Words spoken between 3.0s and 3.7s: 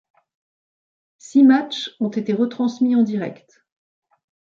direct.